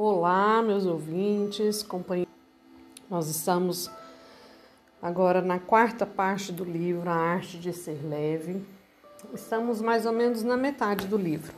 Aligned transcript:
Olá, 0.00 0.62
meus 0.62 0.86
ouvintes, 0.86 1.82
companheiros. 1.82 2.32
Nós 3.10 3.26
estamos 3.26 3.90
agora 5.02 5.42
na 5.42 5.58
quarta 5.58 6.06
parte 6.06 6.52
do 6.52 6.62
livro 6.62 7.10
A 7.10 7.14
Arte 7.14 7.58
de 7.58 7.72
Ser 7.72 8.06
Leve. 8.08 8.64
Estamos 9.34 9.80
mais 9.80 10.06
ou 10.06 10.12
menos 10.12 10.44
na 10.44 10.56
metade 10.56 11.08
do 11.08 11.16
livro. 11.16 11.52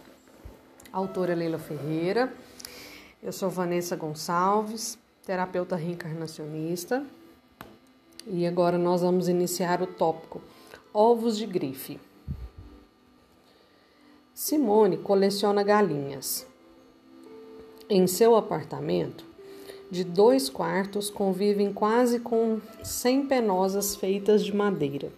A 0.91 0.97
autora 0.97 1.33
é 1.33 1.35
Leila 1.35 1.59
Ferreira. 1.59 2.33
Eu 3.23 3.31
sou 3.31 3.51
Vanessa 3.51 3.95
Gonçalves, 3.95 4.99
terapeuta 5.27 5.77
reencarnacionista. 5.77 7.05
E 8.27 8.47
agora 8.47 8.79
nós 8.79 9.03
vamos 9.03 9.29
iniciar 9.29 9.83
o 9.83 9.87
tópico 9.87 10.41
Ovos 10.95 11.37
de 11.37 11.45
grife. 11.45 12.01
Simone 14.33 14.97
coleciona 14.97 15.63
galinhas. 15.63 16.49
Em 17.93 18.07
seu 18.07 18.37
apartamento, 18.37 19.27
de 19.91 20.05
dois 20.05 20.49
quartos, 20.49 21.11
convivem 21.11 21.73
quase 21.73 22.21
com 22.21 22.61
cem 22.85 23.27
penosas 23.27 23.97
feitas 23.97 24.45
de 24.45 24.55
madeira, 24.55 25.13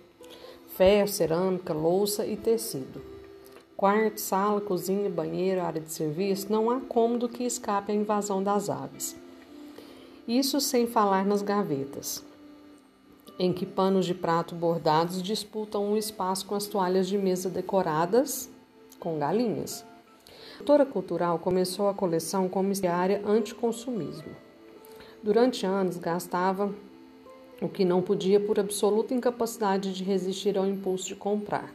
ferro, 0.74 1.06
cerâmica, 1.06 1.74
louça 1.74 2.24
e 2.24 2.34
tecido. 2.34 3.02
Quarto, 3.76 4.22
sala, 4.22 4.58
cozinha, 4.58 5.10
banheiro, 5.10 5.60
área 5.60 5.82
de 5.82 5.92
serviço, 5.92 6.50
não 6.50 6.70
há 6.70 6.80
cômodo 6.80 7.28
que 7.28 7.44
escape 7.44 7.92
à 7.92 7.94
invasão 7.94 8.42
das 8.42 8.70
aves. 8.70 9.14
Isso 10.26 10.58
sem 10.58 10.86
falar 10.86 11.26
nas 11.26 11.42
gavetas, 11.42 12.24
em 13.38 13.52
que 13.52 13.66
panos 13.66 14.06
de 14.06 14.14
prato 14.14 14.54
bordados 14.54 15.22
disputam 15.22 15.92
o 15.92 15.98
espaço 15.98 16.46
com 16.46 16.54
as 16.54 16.66
toalhas 16.66 17.06
de 17.06 17.18
mesa 17.18 17.50
decoradas 17.50 18.48
com 18.98 19.18
galinhas. 19.18 19.91
A 20.60 20.84
cultural 20.84 21.38
começou 21.38 21.88
a 21.88 21.94
coleção 21.94 22.48
como 22.48 22.72
área 22.88 23.20
anticonsumismo. 23.26 24.30
Durante 25.22 25.66
anos 25.66 25.96
gastava 25.96 26.72
o 27.60 27.68
que 27.68 27.84
não 27.84 28.02
podia 28.02 28.38
por 28.38 28.60
absoluta 28.60 29.14
incapacidade 29.14 29.92
de 29.92 30.04
resistir 30.04 30.56
ao 30.56 30.66
impulso 30.66 31.08
de 31.08 31.16
comprar. 31.16 31.72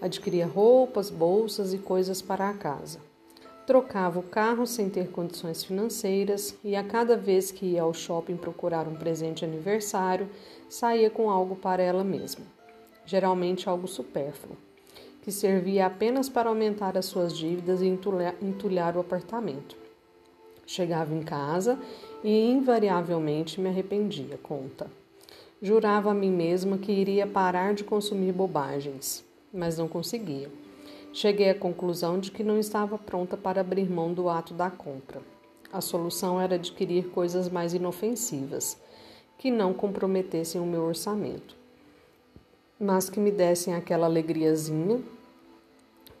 Adquiria 0.00 0.46
roupas, 0.46 1.10
bolsas 1.10 1.74
e 1.74 1.78
coisas 1.78 2.22
para 2.22 2.48
a 2.48 2.54
casa. 2.54 3.00
Trocava 3.66 4.20
o 4.20 4.22
carro 4.22 4.66
sem 4.66 4.88
ter 4.88 5.10
condições 5.10 5.64
financeiras 5.64 6.56
e 6.62 6.76
a 6.76 6.84
cada 6.84 7.16
vez 7.16 7.50
que 7.50 7.66
ia 7.66 7.82
ao 7.82 7.92
shopping 7.92 8.36
procurar 8.36 8.86
um 8.86 8.94
presente 8.94 9.44
aniversário, 9.44 10.28
saía 10.68 11.10
com 11.10 11.30
algo 11.30 11.56
para 11.56 11.82
ela 11.82 12.04
mesma, 12.04 12.44
geralmente 13.04 13.68
algo 13.68 13.88
supérfluo 13.88 14.65
que 15.26 15.32
servia 15.32 15.86
apenas 15.86 16.28
para 16.28 16.48
aumentar 16.48 16.96
as 16.96 17.06
suas 17.06 17.36
dívidas 17.36 17.82
e 17.82 17.86
entulhar, 17.88 18.96
o 18.96 19.00
apartamento. 19.00 19.76
Chegava 20.64 21.12
em 21.12 21.20
casa 21.20 21.76
e 22.22 22.48
invariavelmente 22.48 23.60
me 23.60 23.68
arrependia, 23.68 24.38
conta. 24.40 24.86
Jurava 25.60 26.12
a 26.12 26.14
mim 26.14 26.30
mesma 26.30 26.78
que 26.78 26.92
iria 26.92 27.26
parar 27.26 27.74
de 27.74 27.82
consumir 27.82 28.30
bobagens, 28.30 29.24
mas 29.52 29.76
não 29.76 29.88
conseguia. 29.88 30.48
Cheguei 31.12 31.50
à 31.50 31.56
conclusão 31.56 32.20
de 32.20 32.30
que 32.30 32.44
não 32.44 32.56
estava 32.56 32.96
pronta 32.96 33.36
para 33.36 33.60
abrir 33.60 33.90
mão 33.90 34.14
do 34.14 34.28
ato 34.28 34.54
da 34.54 34.70
compra. 34.70 35.20
A 35.72 35.80
solução 35.80 36.40
era 36.40 36.54
adquirir 36.54 37.08
coisas 37.08 37.48
mais 37.48 37.74
inofensivas, 37.74 38.80
que 39.36 39.50
não 39.50 39.74
comprometessem 39.74 40.60
o 40.60 40.64
meu 40.64 40.82
orçamento, 40.82 41.56
mas 42.78 43.10
que 43.10 43.18
me 43.18 43.32
dessem 43.32 43.74
aquela 43.74 44.06
alegriazinha 44.06 45.02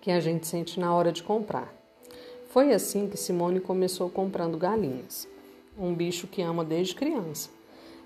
que 0.06 0.12
a 0.12 0.20
gente 0.20 0.46
sente 0.46 0.78
na 0.78 0.94
hora 0.94 1.10
de 1.10 1.20
comprar. 1.20 1.74
Foi 2.50 2.72
assim 2.72 3.08
que 3.08 3.16
Simone 3.16 3.58
começou 3.58 4.08
comprando 4.08 4.56
galinhas, 4.56 5.26
um 5.76 5.92
bicho 5.92 6.28
que 6.28 6.40
ama 6.40 6.64
desde 6.64 6.94
criança. 6.94 7.50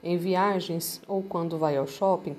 Em 0.02 0.16
viagens 0.16 1.02
ou 1.06 1.22
quando 1.22 1.58
vai 1.58 1.76
ao 1.76 1.86
shopping, 1.86 2.34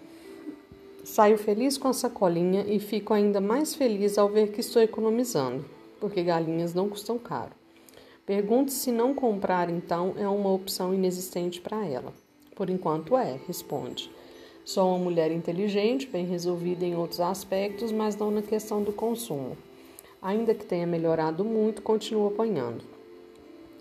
saio 1.03 1.37
feliz 1.37 1.77
com 1.77 1.87
a 1.87 1.93
sacolinha 1.93 2.65
e 2.67 2.79
fico 2.79 3.13
ainda 3.13 3.39
mais 3.39 3.75
feliz 3.75 4.17
ao 4.17 4.29
ver 4.29 4.51
que 4.51 4.61
estou 4.61 4.81
economizando, 4.81 5.63
porque 5.99 6.23
galinhas 6.23 6.73
não 6.73 6.89
custam 6.89 7.19
caro. 7.19 7.51
Pergunte 8.25 8.71
se 8.71 8.91
não 8.91 9.13
comprar 9.13 9.69
então 9.69 10.15
é 10.17 10.27
uma 10.27 10.51
opção 10.51 10.91
inexistente 10.91 11.61
para 11.61 11.85
ela. 11.85 12.11
Por 12.55 12.67
enquanto 12.67 13.15
é, 13.15 13.39
responde. 13.45 14.09
Sou 14.63 14.89
uma 14.89 14.99
mulher 14.99 15.31
inteligente, 15.31 16.07
bem 16.07 16.25
resolvida 16.25 16.85
em 16.85 16.95
outros 16.95 17.19
aspectos, 17.19 17.91
mas 17.91 18.15
não 18.15 18.29
na 18.29 18.43
questão 18.43 18.83
do 18.83 18.93
consumo. 18.93 19.57
Ainda 20.21 20.53
que 20.53 20.63
tenha 20.63 20.85
melhorado 20.85 21.43
muito, 21.43 21.81
continuo 21.81 22.27
apanhando. 22.27 22.83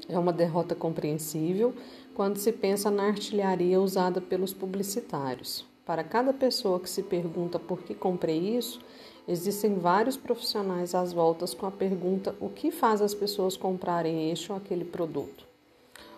É 0.09 0.19
uma 0.19 0.33
derrota 0.33 0.75
compreensível 0.75 1.75
quando 2.15 2.39
se 2.39 2.51
pensa 2.51 2.91
na 2.91 3.05
artilharia 3.05 3.79
usada 3.81 4.23
pelos 4.23 4.55
publicitários. 4.55 5.67
Para 5.85 6.03
cada 6.03 6.33
pessoa 6.33 6.81
que 6.81 6.89
se 6.89 7.03
pergunta 7.03 7.59
por 7.59 7.83
que 7.83 7.95
comprei 7.95 8.57
isso, 8.57 8.81
existem 9.29 9.75
vários 9.75 10.17
profissionais 10.17 10.95
às 10.95 11.13
voltas 11.13 11.53
com 11.53 11.67
a 11.67 11.71
pergunta: 11.71 12.35
o 12.41 12.49
que 12.49 12.71
faz 12.71 13.03
as 13.03 13.13
pessoas 13.13 13.55
comprarem 13.55 14.31
este 14.31 14.51
ou 14.51 14.57
aquele 14.57 14.85
produto? 14.85 15.50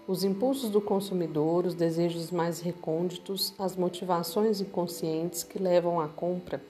Os 0.07 0.25
impulsos 0.25 0.69
do 0.69 0.81
consumidor, 0.81 1.65
os 1.65 1.75
desejos 1.75 2.33
mais 2.33 2.61
recônditos, 2.61 3.55
as 3.57 3.77
motivações 3.77 4.61
inconscientes 4.61 5.45
que 5.45 5.63
levam 5.63 6.01
à 6.01 6.09
compra 6.09 6.61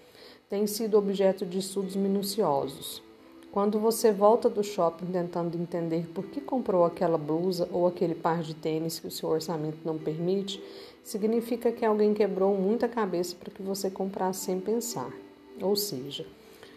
têm 0.50 0.66
sido 0.66 0.98
objeto 0.98 1.46
de 1.46 1.58
estudos 1.58 1.96
minuciosos. 1.96 3.02
Quando 3.50 3.80
você 3.80 4.12
volta 4.12 4.50
do 4.50 4.62
shopping 4.62 5.06
tentando 5.06 5.56
entender 5.56 6.06
por 6.08 6.26
que 6.26 6.42
comprou 6.42 6.84
aquela 6.84 7.16
blusa 7.16 7.66
ou 7.72 7.86
aquele 7.86 8.14
par 8.14 8.42
de 8.42 8.54
tênis 8.54 9.00
que 9.00 9.06
o 9.06 9.10
seu 9.10 9.30
orçamento 9.30 9.78
não 9.82 9.96
permite, 9.96 10.62
significa 11.02 11.72
que 11.72 11.86
alguém 11.86 12.12
quebrou 12.12 12.54
muita 12.54 12.86
cabeça 12.86 13.34
para 13.34 13.50
que 13.50 13.62
você 13.62 13.90
comprasse 13.90 14.44
sem 14.44 14.60
pensar. 14.60 15.10
Ou 15.58 15.74
seja, 15.74 16.26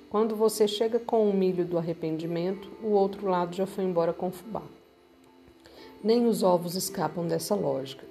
quando 0.09 0.37
você 0.37 0.69
chega 0.69 0.99
com 0.99 1.29
o 1.29 1.33
milho 1.33 1.65
do 1.65 1.77
arrependimento, 1.77 2.71
o 2.81 2.91
outro 2.91 3.27
lado 3.27 3.53
já 3.53 3.65
foi 3.65 3.83
embora 3.83 4.13
com 4.13 4.31
fubá. 4.31 4.63
Nem 6.05 6.27
os 6.27 6.43
ovos 6.43 6.75
escapam 6.75 7.25
dessa 7.25 7.55
lógica. 7.55 8.05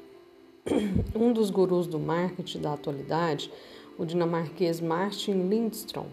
Um 1.14 1.32
dos 1.32 1.48
gurus 1.48 1.86
do 1.86 1.96
marketing 1.96 2.58
da 2.58 2.72
atualidade, 2.72 3.52
o 3.96 4.04
dinamarquês 4.04 4.80
Martin 4.80 5.48
Lindstrom, 5.48 6.06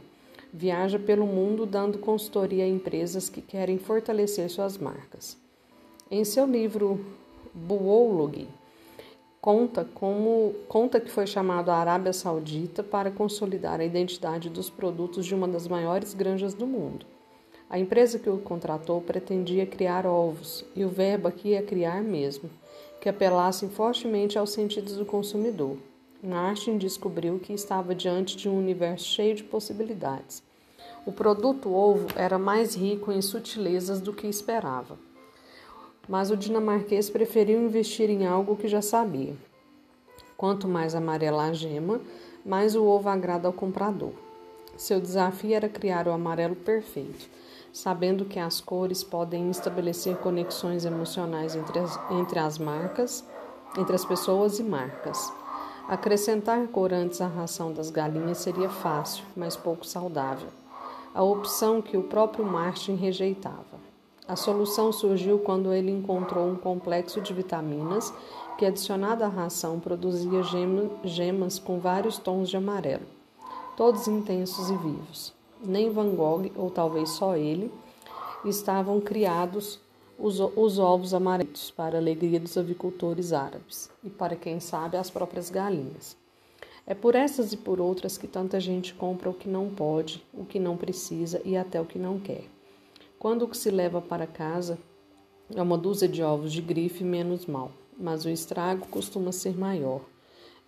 viaja 0.54 1.00
pelo 1.00 1.26
mundo 1.26 1.66
dando 1.66 1.98
consultoria 1.98 2.66
a 2.66 2.68
empresas 2.68 3.30
que 3.30 3.42
querem 3.42 3.80
fortalecer 3.80 4.48
suas 4.52 4.78
marcas. 4.78 5.36
Em 6.12 6.24
seu 6.24 6.46
livro 6.46 7.04
Buolog, 7.52 8.48
conta 9.42 9.84
como 9.84 10.54
conta 10.68 11.02
que 11.02 11.10
foi 11.10 11.26
chamado 11.26 11.72
a 11.72 11.78
Arábia 11.78 12.14
Saudita 12.14 12.84
para 12.84 13.10
consolidar 13.10 13.80
a 13.80 13.86
identidade 13.86 14.52
dos 14.52 14.70
produtos 14.70 15.26
de 15.26 15.34
uma 15.34 15.48
das 15.48 15.68
maiores 15.68 16.14
granjas 16.14 16.54
do 16.54 16.68
mundo. 16.68 17.08
A 17.72 17.80
empresa 17.80 18.20
que 18.20 18.30
o 18.30 18.38
contratou 18.38 19.00
pretendia 19.00 19.66
criar 19.66 20.06
ovos, 20.06 20.66
e 20.76 20.84
o 20.84 20.90
verbo 20.90 21.30
aqui 21.30 21.54
é 21.54 21.62
criar 21.62 22.04
mesmo, 22.04 22.50
que 23.00 23.08
apelassem 23.08 23.70
fortemente 23.70 24.38
aos 24.38 24.52
sentidos 24.52 24.98
do 24.98 25.06
consumidor. 25.06 25.78
Martin 26.22 26.78
descobriu 26.78 27.40
que 27.40 27.54
estava 27.54 27.96
diante 27.96 28.36
de 28.36 28.50
um 28.50 28.58
universo 28.58 29.06
cheio 29.06 29.36
de 29.36 29.46
possibilidades. 29.46 30.44
O 31.06 31.14
produto 31.14 31.74
ovo 31.74 32.08
era 32.18 32.38
mais 32.38 32.76
rico 32.76 33.10
em 33.10 33.22
sutilezas 33.22 34.02
do 34.02 34.12
que 34.12 34.28
esperava. 34.28 35.00
Mas 36.10 36.30
o 36.30 36.36
dinamarquês 36.36 37.10
preferiu 37.10 37.64
investir 37.64 38.10
em 38.10 38.26
algo 38.26 38.58
que 38.58 38.68
já 38.68 38.82
sabia. 38.82 39.34
Quanto 40.36 40.68
mais 40.68 40.94
amarela 40.94 41.46
a 41.46 41.54
gema, 41.54 42.02
mais 42.46 42.76
o 42.76 42.84
ovo 42.84 43.08
agrada 43.08 43.48
ao 43.48 43.54
comprador. 43.54 44.12
Seu 44.82 45.00
desafio 45.00 45.54
era 45.54 45.70
criar 45.70 46.08
o 46.08 46.12
amarelo 46.12 46.56
perfeito 46.56 47.30
sabendo 47.72 48.26
que 48.26 48.40
as 48.40 48.60
cores 48.60 49.04
podem 49.04 49.50
estabelecer 49.50 50.18
conexões 50.18 50.86
emocionais 50.86 51.56
entre 51.56 51.80
as, 51.80 52.00
entre 52.12 52.40
as 52.40 52.58
marcas, 52.58 53.24
entre 53.78 53.96
as 53.96 54.04
pessoas 54.04 54.60
e 54.60 54.64
marcas. 54.64 55.32
Acrescentar 55.88 56.68
corantes 56.68 57.22
à 57.22 57.28
ração 57.28 57.72
das 57.72 57.90
galinhas 57.90 58.40
seria 58.40 58.70
fácil, 58.70 59.24
mas 59.36 59.56
pouco 59.56 59.86
saudável. 59.86 60.50
A 61.14 61.24
opção 61.24 61.82
que 61.82 61.98
o 61.98 62.04
próprio 62.04 62.46
Martin 62.46 62.96
rejeitava. 62.96 63.80
A 64.28 64.36
solução 64.36 64.92
surgiu 64.92 65.40
quando 65.40 65.72
ele 65.72 65.92
encontrou 65.92 66.48
um 66.48 66.56
complexo 66.56 67.22
de 67.22 67.34
vitaminas 67.34 68.14
que, 68.58 68.66
adicionado 68.66 69.24
à 69.24 69.28
ração, 69.28 69.80
produzia 69.80 70.42
gemas 71.04 71.60
com 71.60 71.80
vários 71.80 72.18
tons 72.18 72.50
de 72.50 72.56
amarelo, 72.56 73.06
todos 73.76 74.08
intensos 74.08 74.70
e 74.70 74.78
vivos 74.78 75.34
nem 75.64 75.92
Van 75.92 76.16
Gogh, 76.16 76.52
ou 76.56 76.70
talvez 76.70 77.10
só 77.10 77.36
ele, 77.36 77.72
estavam 78.44 79.00
criados 79.00 79.80
os, 80.18 80.40
os 80.40 80.80
ovos 80.80 81.14
amarelos 81.14 81.72
para 81.72 81.98
a 81.98 82.02
alegria 82.02 82.40
dos 82.40 82.58
avicultores 82.58 83.34
árabes 83.34 83.90
e 84.04 84.10
para 84.10 84.36
quem 84.36 84.60
sabe 84.60 84.98
as 84.98 85.10
próprias 85.10 85.50
galinhas. 85.50 86.18
É 86.86 86.96
por 86.96 87.16
essas 87.16 87.54
e 87.54 87.58
por 87.58 87.80
outras 87.80 88.18
que 88.18 88.28
tanta 88.28 88.60
gente 88.60 88.94
compra 88.94 89.30
o 89.30 89.34
que 89.34 89.48
não 89.48 89.70
pode, 89.70 90.24
o 90.34 90.44
que 90.44 90.60
não 90.60 90.76
precisa 90.76 91.42
e 91.46 91.56
até 91.56 91.80
o 91.80 91.86
que 91.86 92.00
não 92.00 92.20
quer. 92.20 92.46
Quando 93.20 93.44
o 93.44 93.48
que 93.48 93.58
se 93.58 93.70
leva 93.70 94.02
para 94.02 94.26
casa 94.26 94.78
É 95.54 95.62
uma 95.62 95.78
dúzia 95.78 96.08
de 96.08 96.24
ovos 96.24 96.54
de 96.54 96.62
grife 96.62 97.04
menos 97.04 97.46
mal, 97.46 97.72
mas 98.00 98.24
o 98.24 98.30
estrago 98.30 98.88
costuma 98.88 99.34
ser 99.34 99.58
maior. 99.58 100.02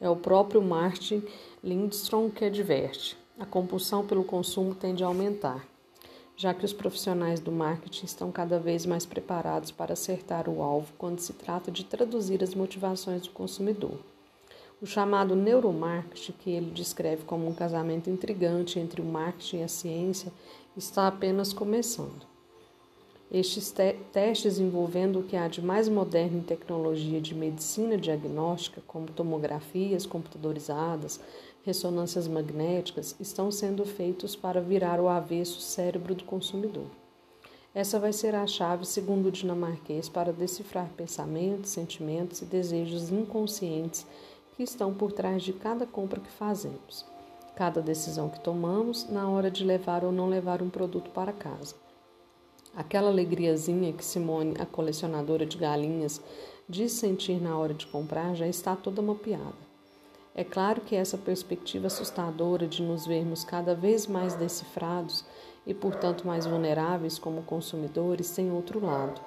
É 0.03 0.09
o 0.09 0.17
próprio 0.17 0.61
Martin 0.61 1.23
Lindstrom 1.63 2.29
que 2.29 2.43
adverte. 2.43 3.17
A 3.39 3.45
compulsão 3.45 4.05
pelo 4.05 4.25
consumo 4.25 4.75
tende 4.75 5.01
a 5.01 5.07
aumentar, 5.07 5.65
já 6.35 6.53
que 6.53 6.65
os 6.65 6.73
profissionais 6.73 7.39
do 7.39 7.53
marketing 7.53 8.03
estão 8.03 8.29
cada 8.29 8.59
vez 8.59 8.85
mais 8.85 9.05
preparados 9.05 9.71
para 9.71 9.93
acertar 9.93 10.49
o 10.49 10.61
alvo 10.61 10.91
quando 10.97 11.19
se 11.19 11.31
trata 11.31 11.71
de 11.71 11.85
traduzir 11.85 12.43
as 12.43 12.53
motivações 12.53 13.21
do 13.21 13.29
consumidor. 13.29 13.97
O 14.81 14.85
chamado 14.85 15.37
neuromarketing, 15.37 16.33
que 16.33 16.51
ele 16.51 16.71
descreve 16.71 17.23
como 17.23 17.47
um 17.47 17.55
casamento 17.55 18.09
intrigante 18.09 18.79
entre 18.79 18.99
o 18.99 19.05
marketing 19.05 19.59
e 19.59 19.63
a 19.63 19.69
ciência, 19.69 20.33
está 20.75 21.07
apenas 21.07 21.53
começando. 21.53 22.32
Estes 23.33 23.71
te 23.71 23.93
testes 24.11 24.59
envolvendo 24.59 25.19
o 25.19 25.23
que 25.23 25.35
há 25.35 25.47
de 25.47 25.59
mais 25.59 25.89
moderno 25.89 26.37
em 26.37 26.43
tecnologia 26.43 27.19
de 27.19 27.33
medicina 27.33 27.97
diagnóstica, 27.97 28.79
como 28.85 29.07
tomografias 29.07 30.05
computadorizadas, 30.05 31.19
ressonâncias 31.65 32.27
magnéticas, 32.27 33.15
estão 33.19 33.49
sendo 33.49 33.85
feitos 33.85 34.35
para 34.35 34.61
virar 34.61 34.99
o 34.99 35.09
avesso 35.09 35.59
cérebro 35.59 36.13
do 36.13 36.23
consumidor. 36.25 36.85
Essa 37.73 37.99
vai 37.99 38.13
ser 38.13 38.35
a 38.35 38.45
chave, 38.45 38.85
segundo 38.85 39.29
o 39.29 39.31
dinamarquês, 39.31 40.07
para 40.07 40.31
decifrar 40.31 40.91
pensamentos, 40.95 41.71
sentimentos 41.71 42.43
e 42.43 42.45
desejos 42.45 43.09
inconscientes 43.09 44.05
que 44.55 44.61
estão 44.61 44.93
por 44.93 45.11
trás 45.11 45.41
de 45.41 45.53
cada 45.53 45.87
compra 45.87 46.19
que 46.19 46.29
fazemos, 46.29 47.03
cada 47.55 47.81
decisão 47.81 48.29
que 48.29 48.39
tomamos 48.39 49.09
na 49.09 49.27
hora 49.27 49.49
de 49.49 49.63
levar 49.63 50.05
ou 50.05 50.11
não 50.11 50.29
levar 50.29 50.61
um 50.61 50.69
produto 50.69 51.09
para 51.09 51.33
casa. 51.33 51.81
Aquela 52.75 53.09
alegriazinha 53.09 53.93
que 53.93 54.03
Simone, 54.03 54.55
a 54.59 54.65
colecionadora 54.65 55.45
de 55.45 55.57
galinhas, 55.57 56.19
diz 56.67 56.93
sentir 56.93 57.39
na 57.39 57.55
hora 57.55 57.71
de 57.71 57.85
comprar 57.85 58.33
já 58.33 58.47
está 58.47 58.75
toda 58.75 58.99
mapeada. 58.99 59.53
É 60.33 60.43
claro 60.43 60.81
que 60.81 60.95
essa 60.95 61.15
perspectiva 61.15 61.85
assustadora 61.85 62.65
de 62.65 62.81
nos 62.81 63.05
vermos 63.05 63.43
cada 63.43 63.75
vez 63.75 64.07
mais 64.07 64.33
decifrados 64.33 65.23
e, 65.67 65.73
portanto, 65.75 66.25
mais 66.25 66.47
vulneráveis 66.47 67.19
como 67.19 67.43
consumidores 67.43 68.31
tem 68.31 68.51
outro 68.51 68.83
lado. 68.83 69.21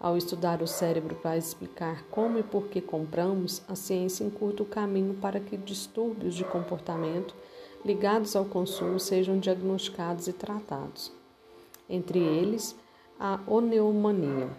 Ao 0.00 0.16
estudar 0.16 0.60
o 0.60 0.66
cérebro 0.66 1.14
para 1.14 1.38
explicar 1.38 2.02
como 2.10 2.36
e 2.40 2.42
por 2.42 2.64
que 2.64 2.80
compramos, 2.80 3.62
a 3.68 3.76
ciência 3.76 4.24
encurta 4.24 4.64
o 4.64 4.66
caminho 4.66 5.14
para 5.14 5.38
que 5.38 5.56
distúrbios 5.56 6.34
de 6.34 6.42
comportamento 6.42 7.32
ligados 7.84 8.34
ao 8.34 8.44
consumo 8.44 8.98
sejam 8.98 9.38
diagnosticados 9.38 10.26
e 10.26 10.32
tratados 10.32 11.21
entre 11.88 12.18
eles 12.18 12.76
a 13.18 13.40
oneumania, 13.46 14.50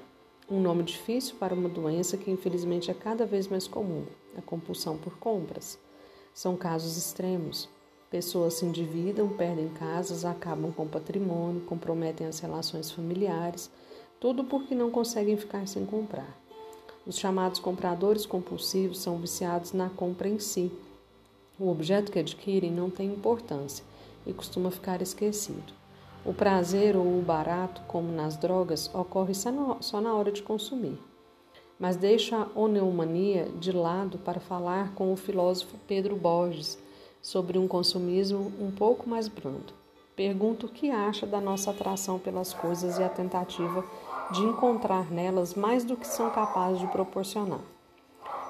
um 0.50 0.62
nome 0.62 0.84
difícil 0.84 1.36
para 1.40 1.54
uma 1.54 1.70
doença 1.70 2.18
que 2.18 2.30
infelizmente 2.30 2.92
é 2.92 2.94
cada 2.94 3.26
vez 3.26 3.48
mais 3.48 3.68
comum, 3.68 4.06
a 4.38 4.42
compulsão 4.42 4.98
por 4.98 5.18
compras. 5.18 5.80
São 6.34 6.56
casos 6.56 6.98
extremos. 6.98 7.70
Pessoas 8.10 8.56
se 8.56 8.66
endividam, 8.66 9.30
perdem 9.30 9.70
casas, 9.70 10.24
acabam 10.24 10.72
com 10.72 10.88
patrimônio, 10.88 11.62
comprometem 11.62 12.28
as 12.28 12.40
relações 12.40 12.92
familiares, 12.92 13.72
tudo 14.20 14.44
porque 14.44 14.76
não 14.76 14.92
conseguem 14.92 15.36
ficar 15.38 15.68
sem 15.68 15.86
comprar. 15.86 16.38
Os 17.06 17.18
chamados 17.18 17.60
compradores 17.60 18.26
compulsivos 18.26 19.00
são 19.00 19.18
viciados 19.18 19.74
na 19.74 19.90
compra 19.90 20.30
em 20.30 20.40
si. 20.40 20.72
O 21.60 21.70
objeto 21.70 22.12
que 22.12 22.20
adquirem 22.20 22.72
não 22.72 22.90
tem 22.90 23.10
importância 23.10 23.84
e 24.26 24.32
costuma 24.32 24.72
ficar 24.72 25.02
esquecido. 25.02 25.74
O 26.26 26.34
prazer 26.34 26.96
ou 26.96 27.04
o 27.04 27.22
barato, 27.22 27.82
como 27.86 28.10
nas 28.10 28.38
drogas, 28.38 28.90
ocorre 28.94 29.34
só 29.34 30.00
na 30.00 30.14
hora 30.16 30.32
de 30.32 30.42
consumir. 30.42 30.98
Mas 31.78 31.98
deixo 31.98 32.34
a 32.34 32.48
oneumania 32.56 33.50
de 33.60 33.74
lado 33.74 34.18
para 34.18 34.40
falar 34.40 34.94
com 34.94 35.12
o 35.12 35.18
filósofo 35.18 35.76
Pedro 35.86 36.16
Borges 36.16 36.82
sobre 37.22 37.58
um 37.58 37.68
consumismo 37.68 38.54
um 38.58 38.72
pouco 38.72 39.10
mais 39.10 39.28
brando. 39.28 39.74
Pergunto 40.16 40.68
o 40.68 40.70
que 40.70 40.90
acha 40.92 41.28
da 41.28 41.42
nossa 41.42 41.72
atração 41.72 42.18
pelas 42.18 42.54
coisas 42.54 42.98
e 43.00 43.04
a 43.04 43.10
tentativa 43.10 43.84
de 44.32 44.44
encontrar 44.44 45.12
nelas 45.12 45.56
mais 45.56 45.84
do 45.84 45.98
que 45.98 46.08
são 46.08 46.30
capazes 46.30 46.80
de 46.80 46.88
proporcionar. 46.88 47.60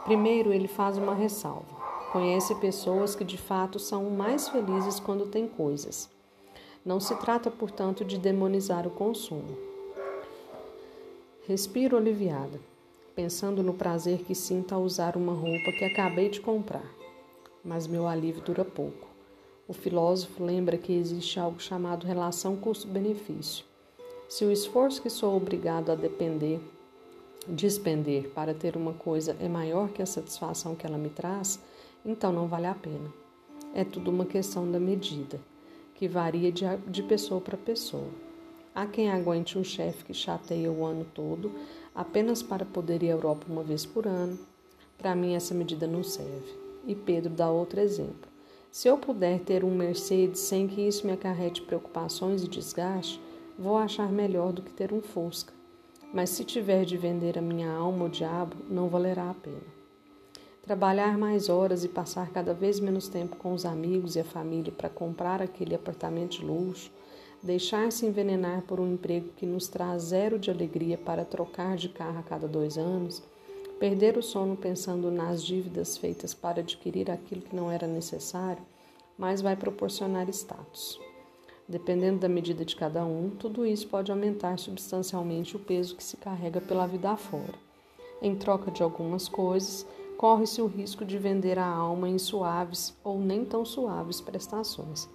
Primeiro, 0.04 0.54
ele 0.54 0.68
faz 0.68 0.96
uma 0.96 1.16
ressalva. 1.16 1.82
Conhece 2.12 2.54
pessoas 2.56 3.16
que 3.16 3.24
de 3.24 3.38
fato 3.38 3.80
são 3.80 4.12
mais 4.12 4.48
felizes 4.48 5.00
quando 5.00 5.26
têm 5.26 5.48
coisas. 5.48 6.08
Não 6.86 7.00
se 7.00 7.16
trata, 7.16 7.50
portanto, 7.50 8.04
de 8.04 8.18
demonizar 8.18 8.86
o 8.86 8.92
consumo. 8.92 9.58
Respiro 11.48 11.96
aliviada, 11.96 12.60
pensando 13.16 13.64
no 13.64 13.74
prazer 13.74 14.20
que 14.20 14.36
sinto 14.36 14.76
ao 14.76 14.82
usar 14.82 15.16
uma 15.16 15.32
roupa 15.32 15.72
que 15.72 15.86
acabei 15.86 16.28
de 16.28 16.42
comprar. 16.42 16.94
Mas 17.64 17.88
meu 17.88 18.06
alívio 18.06 18.42
dura 18.42 18.66
pouco. 18.66 19.08
O 19.66 19.72
filósofo 19.72 20.44
lembra 20.44 20.78
que 20.78 20.92
existe 20.92 21.40
algo 21.40 21.62
chamado 21.62 22.06
relação 22.06 22.58
custo-benefício. 22.58 23.64
Se 24.28 24.44
o 24.44 24.52
esforço 24.52 25.02
que 25.02 25.10
sou 25.10 25.38
obrigado 25.38 25.90
a 25.90 25.96
depender, 25.96 26.60
despender 27.48 28.30
para 28.32 28.54
ter 28.54 28.76
uma 28.76 28.92
coisa 28.92 29.38
é 29.40 29.48
maior 29.48 29.88
que 29.88 30.02
a 30.02 30.06
satisfação 30.06 30.76
que 30.76 30.86
ela 30.86 30.98
me 30.98 31.10
traz, 31.10 31.62
então 32.06 32.34
não 32.34 32.46
vale 32.46 32.68
a 32.68 32.76
pena. 32.76 33.10
É 33.74 33.86
tudo 33.86 34.12
uma 34.12 34.26
questão 34.26 34.70
da 34.70 34.82
medida 34.82 35.40
que 35.96 36.08
varia 36.08 36.52
de, 36.52 36.66
de 36.88 37.04
pessoa 37.04 37.40
para 37.40 37.58
pessoa. 37.58 38.10
Há 38.76 38.86
quem 38.88 39.12
aguente 39.12 39.58
um 39.58 39.64
chefe 39.64 40.04
que 40.06 40.14
chateia 40.14 40.72
o 40.72 40.84
ano 40.84 41.06
todo 41.14 41.52
apenas 41.94 42.42
para 42.42 42.66
poder 42.66 43.04
ir 43.04 43.12
à 43.12 43.14
Europa 43.14 43.46
uma 43.48 43.64
vez 43.64 43.86
por 43.86 44.08
ano. 44.08 44.38
Para 44.98 45.16
mim, 45.16 45.36
essa 45.36 45.54
medida 45.54 45.86
não 45.86 46.04
serve. 46.04 46.54
E 46.88 46.96
Pedro 46.96 47.32
dá 47.32 47.50
outro 47.50 47.80
exemplo. 47.80 48.32
Se 48.72 48.88
eu 48.88 48.98
puder 48.98 49.40
ter 49.42 49.64
um 49.64 49.76
Mercedes 49.76 50.40
sem 50.40 50.68
que 50.68 50.82
isso 50.82 51.06
me 51.06 51.14
acarrete 51.14 51.62
preocupações 51.62 52.44
e 52.44 52.48
desgaste, 52.48 53.22
vou 53.58 53.78
achar 53.78 54.12
melhor 54.12 54.52
do 54.52 54.64
que 54.64 54.74
ter 54.74 54.92
um 54.92 55.02
Fusca. 55.02 55.54
Mas 56.12 56.32
se 56.32 56.44
tiver 56.44 56.84
de 56.84 56.98
vender 56.98 57.38
a 57.38 57.42
minha 57.42 57.72
alma 57.72 58.06
ao 58.06 58.10
diabo, 58.10 58.56
não 58.70 58.90
valerá 58.90 59.30
a 59.30 59.34
pena. 59.36 59.83
Trabalhar 60.66 61.18
mais 61.18 61.50
horas 61.50 61.84
e 61.84 61.90
passar 61.90 62.30
cada 62.32 62.54
vez 62.54 62.80
menos 62.80 63.10
tempo 63.10 63.36
com 63.36 63.52
os 63.52 63.66
amigos 63.66 64.16
e 64.16 64.22
a 64.22 64.24
família 64.24 64.72
para 64.72 64.88
comprar 64.88 65.42
aquele 65.42 65.76
apartamento 65.76 66.40
de 66.40 66.46
luxo, 66.46 66.90
deixar-se 67.44 68.06
envenenar 68.06 68.62
por 68.62 68.80
um 68.80 68.94
emprego 68.94 69.28
que 69.36 69.46
nos 69.46 69.68
traz 69.68 70.04
zero 70.04 70.40
de 70.40 70.50
alegria 70.50 70.98
para 70.98 71.26
trocar 71.26 71.76
de 71.76 71.90
carro 71.90 72.18
a 72.18 72.24
cada 72.24 72.48
dois 72.48 72.78
anos, 72.78 73.22
perder 73.78 74.18
o 74.18 74.24
sono 74.24 74.56
pensando 74.56 75.12
nas 75.12 75.44
dívidas 75.44 75.98
feitas 75.98 76.34
para 76.34 76.62
adquirir 76.62 77.12
aquilo 77.12 77.42
que 77.42 77.54
não 77.54 77.70
era 77.70 77.86
necessário, 77.86 78.64
mas 79.18 79.42
vai 79.42 79.58
proporcionar 79.58 80.30
status. 80.30 80.98
Dependendo 81.68 82.20
da 82.20 82.30
medida 82.30 82.64
de 82.64 82.78
cada 82.78 83.04
um, 83.04 83.32
tudo 83.32 83.66
isso 83.66 83.90
pode 83.90 84.14
aumentar 84.14 84.58
substancialmente 84.58 85.58
o 85.58 85.60
peso 85.60 85.98
que 85.98 86.04
se 86.04 86.16
carrega 86.16 86.62
pela 86.62 86.88
vida 86.88 87.12
afora. 87.12 87.54
Em 88.22 88.34
troca 88.34 88.72
de 88.72 88.82
algumas 88.82 89.28
coisas, 89.28 89.86
corre-se 90.18 90.62
o 90.62 90.68
risco 90.68 91.04
de 91.04 91.18
vender 91.18 91.60
a 91.60 91.66
alma 91.66 92.08
em 92.08 92.18
suaves 92.18 92.96
ou 93.04 93.20
nem 93.20 93.44
tão 93.44 93.66
suaves 93.66 94.22
prestações. 94.22 95.10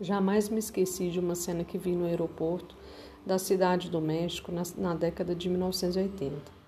Jamais 0.00 0.48
me 0.48 0.58
esqueci 0.58 1.10
de 1.10 1.20
uma 1.20 1.34
cena 1.34 1.62
que 1.62 1.78
vi 1.78 1.92
no 1.92 2.06
aeroporto 2.06 2.74
da 3.24 3.38
cidade 3.38 3.90
do 3.90 4.00
México 4.00 4.50
na, 4.50 4.62
na 4.76 4.94
década 4.94 5.34
de 5.34 5.48
1980. 5.48 6.60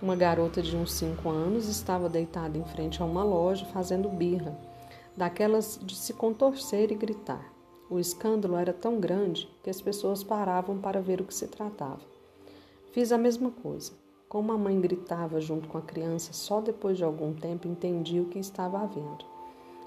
Uma 0.00 0.14
garota 0.14 0.62
de 0.62 0.76
uns 0.76 0.92
5 0.92 1.28
anos 1.28 1.66
estava 1.66 2.08
deitada 2.08 2.56
em 2.56 2.64
frente 2.64 3.02
a 3.02 3.04
uma 3.04 3.24
loja 3.24 3.66
fazendo 3.66 4.08
birra, 4.08 4.56
daquelas 5.16 5.78
de 5.82 5.96
se 5.96 6.12
contorcer 6.12 6.92
e 6.92 6.94
gritar. 6.94 7.52
O 7.90 7.98
escândalo 7.98 8.54
era 8.56 8.72
tão 8.72 9.00
grande 9.00 9.50
que 9.62 9.70
as 9.70 9.80
pessoas 9.80 10.22
paravam 10.22 10.78
para 10.78 11.00
ver 11.00 11.20
o 11.20 11.24
que 11.24 11.34
se 11.34 11.48
tratava. 11.48 12.00
Fiz 12.92 13.10
a 13.10 13.18
mesma 13.18 13.50
coisa. 13.50 13.92
Como 14.28 14.52
a 14.52 14.58
mãe 14.58 14.78
gritava 14.78 15.40
junto 15.40 15.68
com 15.68 15.78
a 15.78 15.82
criança, 15.82 16.34
só 16.34 16.60
depois 16.60 16.98
de 16.98 17.04
algum 17.04 17.32
tempo 17.32 17.66
entendi 17.66 18.20
o 18.20 18.26
que 18.26 18.38
estava 18.38 18.78
havendo. 18.78 19.24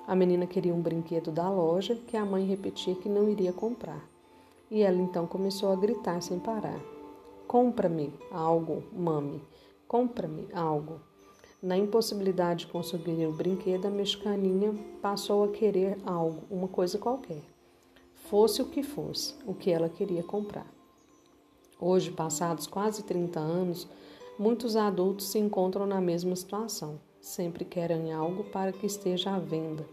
A 0.07 0.15
menina 0.15 0.47
queria 0.47 0.73
um 0.73 0.81
brinquedo 0.81 1.31
da 1.31 1.47
loja 1.47 1.95
que 2.07 2.17
a 2.17 2.25
mãe 2.25 2.43
repetia 2.43 2.95
que 2.95 3.07
não 3.07 3.29
iria 3.29 3.53
comprar. 3.53 4.03
E 4.71 4.81
ela 4.81 4.99
então 4.99 5.27
começou 5.27 5.71
a 5.71 5.75
gritar 5.75 6.21
sem 6.23 6.39
parar: 6.39 6.81
Compra-me 7.47 8.11
algo, 8.31 8.83
mami, 8.91 9.43
compra-me 9.87 10.47
algo. 10.53 10.99
Na 11.61 11.77
impossibilidade 11.77 12.65
de 12.65 12.71
conseguir 12.71 13.27
o 13.27 13.33
brinquedo, 13.33 13.85
a 13.85 13.91
mexicaninha 13.91 14.73
passou 15.03 15.43
a 15.43 15.49
querer 15.49 15.99
algo, 16.03 16.41
uma 16.49 16.67
coisa 16.67 16.97
qualquer. 16.97 17.43
Fosse 18.15 18.59
o 18.63 18.65
que 18.65 18.81
fosse, 18.81 19.35
o 19.45 19.53
que 19.53 19.69
ela 19.69 19.87
queria 19.87 20.23
comprar. 20.23 20.65
Hoje, 21.79 22.09
passados 22.09 22.65
quase 22.65 23.03
30 23.03 23.39
anos, 23.39 23.87
Muitos 24.41 24.75
adultos 24.75 25.27
se 25.27 25.37
encontram 25.37 25.85
na 25.85 26.01
mesma 26.01 26.35
situação. 26.35 26.99
Sempre 27.19 27.63
querem 27.63 28.11
algo 28.11 28.43
para 28.45 28.71
que 28.71 28.87
esteja 28.87 29.35
à 29.35 29.37
venda. 29.37 29.85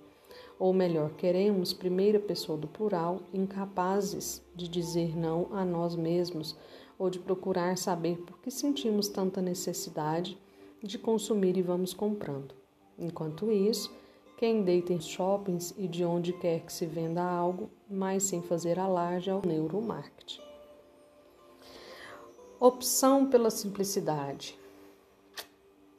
Ou 0.59 0.73
melhor, 0.73 1.11
queremos, 1.11 1.75
primeira 1.75 2.19
pessoa 2.19 2.57
do 2.57 2.67
plural, 2.67 3.21
incapazes 3.35 4.43
de 4.57 4.67
dizer 4.67 5.15
não 5.15 5.49
a 5.53 5.67
nós 5.67 5.95
mesmos 5.95 6.57
ou 6.99 7.11
de 7.11 7.19
procurar 7.19 7.77
saber 7.77 8.17
por 8.23 8.39
que 8.39 8.51
sentimos 8.51 9.07
tanta 9.11 9.43
necessidade 9.43 10.39
de 10.83 10.97
consumir 10.97 11.59
e 11.59 11.63
vamos 11.63 11.93
comprando. 11.93 12.55
Enquanto 12.99 13.53
isso, 13.53 13.95
quem 14.39 14.63
deita 14.63 14.95
em 14.95 15.01
shoppings 15.01 15.75
e 15.77 15.87
de 15.87 16.07
onde 16.07 16.33
quer 16.33 16.61
que 16.61 16.73
se 16.73 16.87
venda 16.87 17.23
algo, 17.23 17.69
mas 17.87 18.23
sem 18.23 18.41
fazer 18.41 18.79
alarde 18.79 19.29
ao 19.29 19.43
neuromarketing. 19.45 20.48
Opção 22.61 23.25
pela 23.25 23.51
simplicidade. 23.51 24.59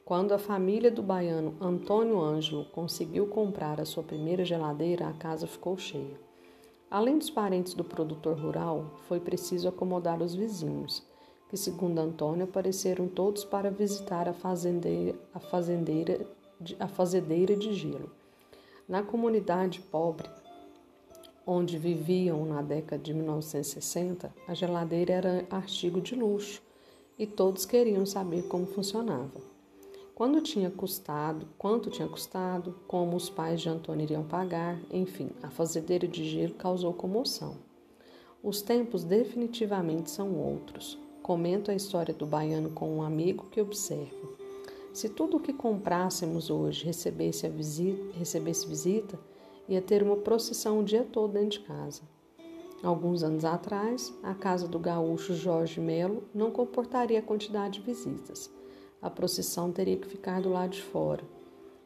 Quando 0.04 0.32
a 0.32 0.38
família 0.38 0.90
do 0.90 1.02
baiano 1.02 1.56
Antônio 1.58 2.20
Ângelo 2.20 2.66
conseguiu 2.66 3.26
comprar 3.28 3.80
a 3.80 3.86
sua 3.86 4.02
primeira 4.02 4.44
geladeira, 4.44 5.08
a 5.08 5.14
casa 5.14 5.46
ficou 5.46 5.78
cheia. 5.78 6.20
Além 6.90 7.16
dos 7.16 7.30
parentes 7.30 7.72
do 7.72 7.82
produtor 7.82 8.38
rural, 8.38 8.90
foi 9.08 9.18
preciso 9.18 9.68
acomodar 9.68 10.20
os 10.20 10.34
vizinhos, 10.34 11.02
que, 11.48 11.56
segundo 11.56 11.98
Antônio, 11.98 12.44
apareceram 12.44 13.08
todos 13.08 13.42
para 13.42 13.70
visitar 13.70 14.28
a 14.28 14.34
fazendeira, 14.34 15.18
a 15.32 15.40
fazendeira, 15.40 16.26
a 16.78 16.88
fazendeira 16.88 17.56
de 17.56 17.72
gelo. 17.72 18.10
Na 18.86 19.02
comunidade 19.02 19.80
pobre, 19.80 20.28
onde 21.52 21.76
viviam 21.76 22.46
na 22.46 22.62
década 22.62 23.02
de 23.02 23.12
1960, 23.12 24.32
a 24.46 24.54
geladeira 24.54 25.14
era 25.14 25.46
artigo 25.50 26.00
de 26.00 26.14
luxo 26.14 26.62
e 27.18 27.26
todos 27.26 27.66
queriam 27.66 28.06
saber 28.06 28.42
como 28.42 28.66
funcionava. 28.66 29.40
Quando 30.14 30.40
tinha 30.40 30.70
custado, 30.70 31.48
quanto 31.58 31.90
tinha 31.90 32.06
custado, 32.06 32.76
como 32.86 33.16
os 33.16 33.28
pais 33.28 33.60
de 33.60 33.68
Antônio 33.68 34.04
iriam 34.04 34.22
pagar, 34.22 34.78
enfim, 34.92 35.30
a 35.42 35.50
fazendeira 35.50 36.06
de 36.06 36.24
gelo 36.24 36.54
causou 36.54 36.92
comoção. 36.92 37.56
Os 38.44 38.62
tempos 38.62 39.02
definitivamente 39.02 40.08
são 40.08 40.36
outros. 40.36 40.96
Comento 41.20 41.72
a 41.72 41.74
história 41.74 42.14
do 42.14 42.26
baiano 42.26 42.70
com 42.70 42.96
um 42.96 43.02
amigo 43.02 43.46
que 43.50 43.60
observa. 43.60 44.28
Se 44.92 45.08
tudo 45.08 45.38
o 45.38 45.40
que 45.40 45.52
comprássemos 45.52 46.48
hoje 46.48 46.84
recebesse, 46.84 47.48
visita, 47.48 48.16
recebesse 48.16 48.68
visita, 48.68 49.18
ia 49.70 49.80
ter 49.80 50.02
uma 50.02 50.16
procissão 50.16 50.80
o 50.80 50.84
dia 50.84 51.04
todo 51.10 51.32
dentro 51.32 51.58
de 51.58 51.60
casa. 51.60 52.02
Alguns 52.82 53.22
anos 53.22 53.44
atrás, 53.44 54.12
a 54.22 54.34
casa 54.34 54.68
do 54.68 54.78
gaúcho 54.78 55.32
Jorge 55.34 55.80
Melo 55.80 56.24
não 56.34 56.50
comportaria 56.50 57.18
a 57.18 57.22
quantidade 57.22 57.78
de 57.78 57.86
visitas 57.86 58.50
a 59.02 59.08
procissão 59.08 59.72
teria 59.72 59.96
que 59.96 60.06
ficar 60.06 60.42
do 60.42 60.50
lado 60.50 60.72
de 60.72 60.82
fora. 60.82 61.24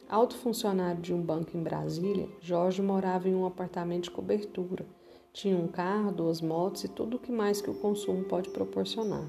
Alto 0.09 0.37
funcionário 0.37 1.01
de 1.01 1.15
um 1.15 1.21
banco 1.21 1.57
em 1.57 1.63
Brasília, 1.63 2.29
Jorge 2.41 2.83
morava 2.83 3.29
em 3.29 3.35
um 3.35 3.47
apartamento 3.47 4.05
de 4.05 4.11
cobertura. 4.11 4.85
Tinha 5.33 5.57
um 5.57 5.69
carro, 5.69 6.13
duas 6.13 6.41
motos 6.41 6.85
e 6.85 6.89
tudo 6.89 7.17
o 7.17 7.21
que 7.21 7.33
mais 7.33 7.61
que 7.61 7.71
o 7.71 7.75
consumo 7.75 8.25
pode 8.25 8.51
proporcionar. 8.51 9.29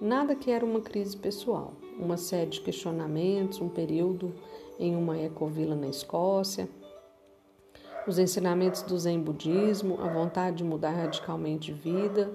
Nada 0.00 0.34
que 0.34 0.50
era 0.50 0.64
uma 0.64 0.80
crise 0.80 1.16
pessoal, 1.16 1.74
uma 1.98 2.16
série 2.16 2.50
de 2.50 2.60
questionamentos, 2.60 3.60
um 3.60 3.68
período 3.68 4.34
em 4.78 4.94
uma 4.94 5.18
ecovila 5.18 5.74
na 5.74 5.88
Escócia, 5.88 6.68
os 8.06 8.18
ensinamentos 8.18 8.82
do 8.82 8.96
Zen 8.98 9.20
budismo, 9.20 10.00
a 10.00 10.08
vontade 10.08 10.58
de 10.58 10.64
mudar 10.64 10.92
radicalmente 10.92 11.72
de 11.72 11.80
vida, 11.80 12.32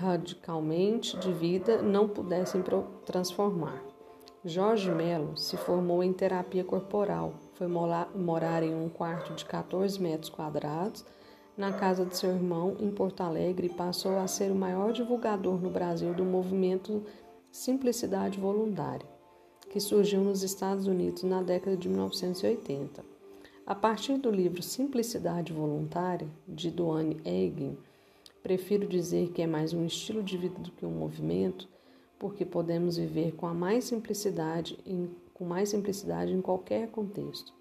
radicalmente 0.00 1.16
de 1.18 1.32
vida 1.32 1.82
não 1.82 2.08
pudessem 2.08 2.62
transformar. 3.04 3.82
Jorge 4.44 4.90
Melo 4.90 5.36
se 5.36 5.56
formou 5.56 6.02
em 6.02 6.12
terapia 6.12 6.64
corporal, 6.64 7.34
foi 7.54 7.68
morar 7.68 8.62
em 8.62 8.74
um 8.74 8.88
quarto 8.88 9.34
de 9.34 9.44
14 9.44 10.00
metros 10.00 10.30
quadrados 10.30 11.04
na 11.56 11.72
casa 11.72 12.04
de 12.04 12.16
seu 12.16 12.30
irmão 12.30 12.76
em 12.80 12.90
Porto 12.90 13.20
Alegre 13.20 13.66
e 13.66 13.74
passou 13.74 14.18
a 14.18 14.26
ser 14.26 14.50
o 14.50 14.54
maior 14.54 14.92
divulgador 14.92 15.60
no 15.60 15.70
Brasil 15.70 16.14
do 16.14 16.24
movimento 16.24 17.04
Simplicidade 17.52 18.40
Voluntária, 18.40 19.06
que 19.70 19.78
surgiu 19.78 20.22
nos 20.22 20.42
Estados 20.42 20.86
Unidos 20.86 21.22
na 21.22 21.42
década 21.42 21.76
de 21.76 21.88
1980. 21.88 23.11
A 23.66 23.74
partir 23.74 24.18
do 24.18 24.30
livro 24.30 24.62
Simplicidade 24.62 25.52
Voluntária, 25.52 26.28
de 26.48 26.70
Duane 26.70 27.20
Eggen, 27.24 27.78
Prefiro 28.42 28.88
dizer 28.88 29.30
que 29.30 29.40
é 29.40 29.46
mais 29.46 29.72
um 29.72 29.86
estilo 29.86 30.20
de 30.20 30.36
vida 30.36 30.58
do 30.58 30.72
que 30.72 30.84
um 30.84 30.90
movimento, 30.90 31.68
porque 32.18 32.44
podemos 32.44 32.96
viver 32.96 33.36
com 33.36 33.46
a 33.46 33.54
mais 33.54 33.84
simplicidade, 33.84 34.76
em, 34.84 35.08
com 35.32 35.44
mais 35.44 35.68
simplicidade 35.68 36.32
em 36.32 36.40
qualquer 36.40 36.88
contexto. 36.88 37.54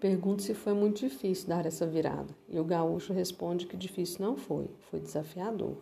Pergunto 0.00 0.42
se 0.42 0.54
foi 0.54 0.72
muito 0.72 0.98
difícil 0.98 1.48
dar 1.48 1.66
essa 1.66 1.86
virada, 1.86 2.34
e 2.48 2.58
o 2.58 2.64
gaúcho 2.64 3.12
responde 3.12 3.66
que 3.66 3.76
difícil 3.76 4.26
não 4.26 4.36
foi, 4.36 4.68
foi 4.90 4.98
desafiador. 4.98 5.76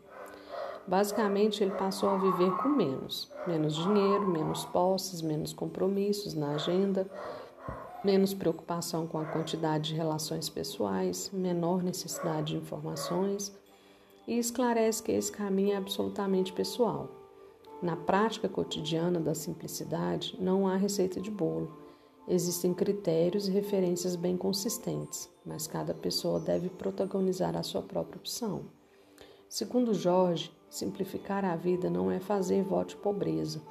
Basicamente, 0.86 1.64
ele 1.64 1.72
passou 1.72 2.10
a 2.10 2.18
viver 2.18 2.50
com 2.58 2.68
menos, 2.68 3.32
menos 3.46 3.74
dinheiro, 3.74 4.28
menos 4.28 4.66
posses, 4.66 5.22
menos 5.22 5.54
compromissos 5.54 6.34
na 6.34 6.56
agenda, 6.56 7.08
menos 8.04 8.34
preocupação 8.34 9.06
com 9.06 9.18
a 9.18 9.24
quantidade 9.24 9.90
de 9.90 9.94
relações 9.94 10.48
pessoais, 10.48 11.30
menor 11.32 11.82
necessidade 11.82 12.52
de 12.52 12.56
informações 12.56 13.52
e 14.26 14.38
esclarece 14.38 15.02
que 15.02 15.12
esse 15.12 15.32
caminho 15.32 15.72
é 15.72 15.76
absolutamente 15.76 16.52
pessoal. 16.52 17.08
Na 17.82 17.96
prática 17.96 18.48
cotidiana 18.48 19.20
da 19.20 19.34
simplicidade, 19.34 20.36
não 20.40 20.66
há 20.66 20.76
receita 20.76 21.20
de 21.20 21.30
bolo. 21.30 21.76
Existem 22.26 22.74
critérios 22.74 23.48
e 23.48 23.50
referências 23.50 24.16
bem 24.16 24.36
consistentes, 24.36 25.30
mas 25.46 25.66
cada 25.66 25.94
pessoa 25.94 26.38
deve 26.38 26.68
protagonizar 26.68 27.56
a 27.56 27.62
sua 27.62 27.80
própria 27.80 28.18
opção. 28.18 28.66
Segundo 29.48 29.94
Jorge, 29.94 30.52
simplificar 30.68 31.44
a 31.44 31.56
vida 31.56 31.88
não 31.88 32.10
é 32.10 32.20
fazer 32.20 32.62
voto 32.62 32.90
de 32.90 32.96
pobreza, 32.96 33.62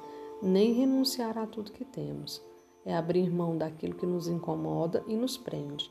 nem 0.42 0.72
renunciar 0.72 1.38
a 1.38 1.46
tudo 1.46 1.70
que 1.70 1.84
temos. 1.84 2.42
É 2.84 2.96
abrir 2.96 3.30
mão 3.30 3.56
daquilo 3.56 3.94
que 3.94 4.06
nos 4.06 4.28
incomoda 4.28 5.04
e 5.06 5.16
nos 5.16 5.36
prende 5.36 5.90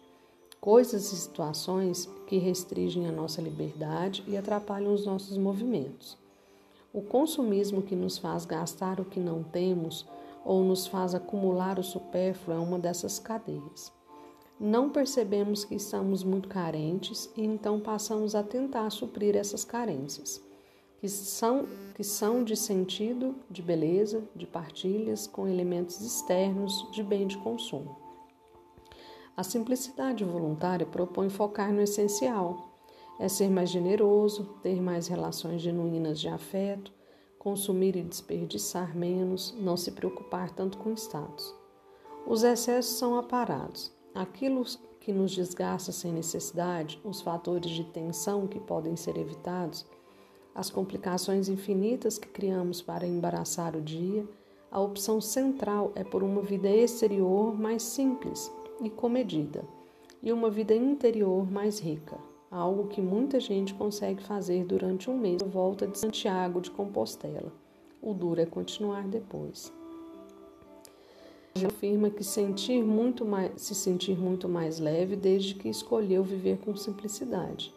coisas 0.60 1.12
e 1.12 1.16
situações 1.16 2.10
que 2.26 2.38
restringem 2.38 3.08
a 3.08 3.12
nossa 3.12 3.42
liberdade 3.42 4.24
e 4.28 4.36
atrapalham 4.36 4.94
os 4.94 5.06
nossos 5.06 5.38
movimentos. 5.38 6.18
O 6.94 7.02
consumismo 7.02 7.82
que 7.82 7.96
nos 7.96 8.18
faz 8.18 8.46
gastar 8.46 9.00
o 9.00 9.06
que 9.06 9.20
não 9.20 9.44
temos 9.44 10.06
ou 10.44 10.64
nos 10.64 10.88
faz 10.88 11.14
acumular 11.14 11.78
o 11.78 11.84
supérfluo 11.84 12.58
é 12.58 12.60
uma 12.60 12.80
dessas 12.80 13.20
cadeias. 13.20 13.92
Não 14.60 14.90
percebemos 14.90 15.64
que 15.64 15.76
estamos 15.76 16.24
muito 16.24 16.50
carentes 16.50 17.32
e 17.38 17.44
então 17.44 17.80
passamos 17.80 18.34
a 18.34 18.42
tentar 18.42 18.90
suprir 18.90 19.36
essas 19.36 19.64
carências, 19.64 20.42
que 21.00 21.08
são, 21.08 21.68
que 21.96 22.04
são 22.04 22.44
de 22.44 22.56
sentido, 22.56 23.36
de 23.50 23.62
beleza, 23.62 24.24
de 24.36 24.46
partilhas 24.48 25.28
com 25.28 25.48
elementos 25.48 26.02
externos 26.02 26.90
de 26.92 27.04
bem 27.04 27.28
de 27.28 27.38
consumo. 27.38 27.96
A 29.36 29.44
simplicidade 29.44 30.24
voluntária 30.24 30.86
propõe 30.86 31.30
focar 31.30 31.72
no 31.72 31.82
essencial. 31.82 32.72
É 33.20 33.28
ser 33.28 33.50
mais 33.50 33.70
generoso, 33.70 34.46
ter 34.64 34.82
mais 34.82 35.08
relações 35.08 35.62
genuínas 35.62 36.20
de 36.20 36.28
afeto, 36.28 36.92
consumir 37.38 37.96
e 37.96 38.04
desperdiçar 38.04 38.98
menos, 38.98 39.56
não 39.60 39.78
se 39.78 39.92
preocupar 39.92 40.52
tanto 40.52 40.78
com 40.80 40.92
status. 40.94 41.54
Os 42.26 42.44
excessos 42.44 42.98
são 42.98 43.18
aparados. 43.18 43.92
Aquilo 44.14 44.66
que 45.00 45.14
nos 45.14 45.34
desgasta 45.34 45.92
sem 45.92 46.12
necessidade, 46.12 47.00
os 47.04 47.22
fatores 47.22 47.72
de 47.72 47.84
tensão 47.86 48.48
que 48.48 48.60
podem 48.60 48.96
ser 48.96 49.18
evitados, 49.18 49.86
as 50.58 50.72
complicações 50.72 51.48
infinitas 51.48 52.18
que 52.18 52.28
criamos 52.28 52.82
para 52.82 53.06
embaraçar 53.06 53.76
o 53.76 53.82
dia, 53.82 54.26
a 54.72 54.82
opção 54.82 55.22
central 55.22 55.92
é 55.94 56.04
por 56.04 56.24
uma 56.24 56.42
vida 56.42 56.68
exterior 56.68 57.56
mais 57.56 57.84
simples, 57.84 58.52
e 58.82 58.90
comedida, 58.90 59.64
e 60.22 60.32
uma 60.32 60.50
vida 60.50 60.74
interior 60.74 61.50
mais 61.52 61.80
rica, 61.80 62.18
algo 62.50 62.88
que 62.88 63.00
muita 63.00 63.40
gente 63.40 63.72
consegue 63.76 64.24
fazer 64.24 64.66
durante 64.66 65.12
um 65.12 65.18
mês 65.18 65.44
à 65.44 65.46
volta 65.46 65.86
de 65.86 66.00
Santiago 66.00 66.60
de 66.60 66.72
Compostela. 66.72 67.54
O 68.02 68.12
duro 68.12 68.42
é 68.42 68.46
continuar 68.48 69.08
depois. 69.08 69.72
Afirma 71.68 72.10
que 72.10 72.24
sentir 72.24 72.84
muito 72.84 73.24
mais, 73.24 73.62
se 73.62 73.76
sentir 73.76 74.18
muito 74.18 74.50
mais 74.50 74.80
leve 74.80 75.16
desde 75.16 75.54
que 75.54 75.70
escolheu 75.70 76.24
viver 76.24 76.58
com 76.58 76.76
simplicidade. 76.76 77.74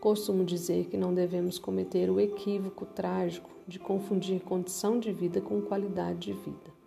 Costumo 0.00 0.44
dizer 0.44 0.86
que 0.86 0.96
não 0.96 1.12
devemos 1.12 1.58
cometer 1.58 2.08
o 2.08 2.18
equívoco 2.18 2.86
trágico 2.86 3.50
de 3.68 3.78
confundir 3.78 4.40
condição 4.40 4.98
de 4.98 5.12
vida 5.12 5.42
com 5.42 5.60
qualidade 5.60 6.20
de 6.20 6.32
vida. 6.32 6.80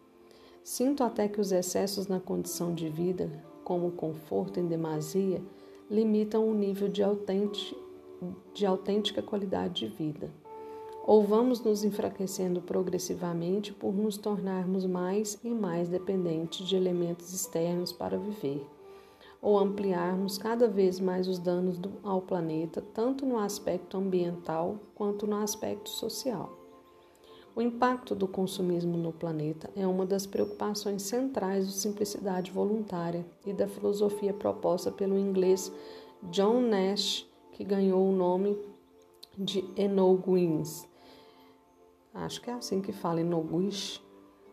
Sinto 0.63 1.03
até 1.03 1.27
que 1.27 1.39
os 1.39 1.51
excessos 1.51 2.07
na 2.07 2.19
condição 2.19 2.73
de 2.73 2.89
vida, 2.89 3.29
como 3.63 3.89
o 3.89 3.91
conforto 3.91 4.59
em 4.59 4.65
demasia, 4.65 5.43
limitam 5.91 6.49
o 6.49 6.55
nível 6.55 6.89
de, 6.89 7.03
de 8.51 8.65
autêntica 8.65 9.21
qualidade 9.21 9.85
de 9.85 9.95
vida. 9.95 10.31
Ou 11.05 11.23
vamos 11.23 11.61
nos 11.61 11.83
enfraquecendo 11.83 12.63
progressivamente 12.63 13.71
por 13.71 13.93
nos 13.93 14.17
tornarmos 14.17 14.87
mais 14.87 15.37
e 15.43 15.49
mais 15.49 15.87
dependentes 15.87 16.67
de 16.67 16.75
elementos 16.75 17.31
externos 17.31 17.91
para 17.91 18.17
viver. 18.17 18.65
Ou 19.43 19.59
ampliarmos 19.59 20.37
cada 20.37 20.69
vez 20.69 21.01
mais 21.01 21.27
os 21.27 21.37
danos 21.37 21.77
do, 21.77 21.91
ao 22.01 22.21
planeta, 22.21 22.81
tanto 22.93 23.25
no 23.25 23.37
aspecto 23.37 23.97
ambiental 23.97 24.79
quanto 24.95 25.27
no 25.27 25.35
aspecto 25.35 25.89
social. 25.89 26.57
O 27.53 27.61
impacto 27.61 28.15
do 28.15 28.25
consumismo 28.25 28.97
no 28.97 29.11
planeta 29.11 29.69
é 29.75 29.85
uma 29.85 30.05
das 30.05 30.25
preocupações 30.25 31.03
centrais 31.03 31.67
do 31.67 31.73
Simplicidade 31.73 32.51
Voluntária 32.51 33.25
e 33.45 33.51
da 33.51 33.67
filosofia 33.67 34.33
proposta 34.33 34.89
pelo 34.89 35.19
inglês 35.19 35.69
John 36.31 36.61
Nash, 36.61 37.29
que 37.51 37.65
ganhou 37.65 38.09
o 38.09 38.15
nome 38.15 38.57
de 39.37 39.63
Enoguins. 39.75 40.87
Acho 42.13 42.41
que 42.41 42.49
é 42.49 42.53
assim 42.53 42.81
que 42.81 42.93
fala 42.93 43.19
Enoguish, 43.19 44.01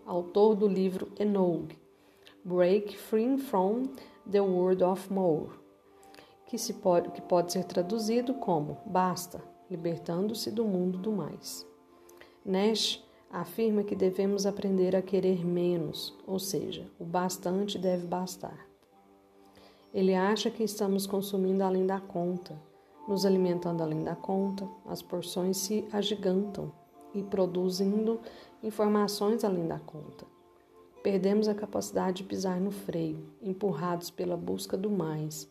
autor 0.04 0.56
do 0.56 0.66
livro 0.66 1.12
Enog, 1.18 1.78
Break 2.44 2.98
Free 2.98 3.38
from 3.38 3.84
the 4.28 4.40
World 4.40 4.82
of 4.82 5.12
More, 5.12 5.50
que, 6.46 6.58
se 6.58 6.74
pode, 6.74 7.10
que 7.10 7.22
pode 7.22 7.52
ser 7.52 7.64
traduzido 7.64 8.34
como 8.34 8.78
Basta, 8.84 9.42
libertando-se 9.70 10.50
do 10.50 10.64
mundo 10.64 10.98
do 10.98 11.12
mais. 11.12 11.66
Nash 12.44 13.04
afirma 13.30 13.84
que 13.84 13.94
devemos 13.94 14.46
aprender 14.46 14.96
a 14.96 15.02
querer 15.02 15.46
menos, 15.46 16.16
ou 16.26 16.38
seja, 16.38 16.90
o 16.98 17.04
bastante 17.04 17.78
deve 17.78 18.06
bastar. 18.06 18.66
Ele 19.94 20.14
acha 20.14 20.50
que 20.50 20.64
estamos 20.64 21.06
consumindo 21.06 21.62
além 21.62 21.86
da 21.86 22.00
conta, 22.00 22.60
nos 23.06 23.24
alimentando 23.24 23.82
além 23.82 24.02
da 24.02 24.16
conta, 24.16 24.68
as 24.86 25.02
porções 25.02 25.56
se 25.56 25.86
agigantam 25.92 26.72
e 27.14 27.22
produzindo 27.22 28.20
informações 28.62 29.44
além 29.44 29.66
da 29.66 29.78
conta. 29.78 30.26
Perdemos 31.02 31.48
a 31.48 31.54
capacidade 31.54 32.18
de 32.18 32.24
pisar 32.24 32.60
no 32.60 32.70
freio, 32.70 33.24
empurrados 33.40 34.10
pela 34.10 34.36
busca 34.36 34.76
do 34.76 34.90
mais. 34.90 35.50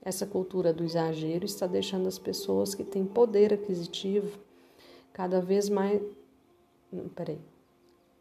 Essa 0.00 0.24
cultura 0.24 0.72
do 0.72 0.84
exagero 0.84 1.44
está 1.44 1.66
deixando 1.66 2.06
as 2.06 2.18
pessoas 2.18 2.74
que 2.74 2.84
têm 2.84 3.04
poder 3.04 3.52
aquisitivo 3.52 4.38
cada 5.12 5.40
vez 5.40 5.68
mais. 5.68 6.00
Peraí. 7.14 7.40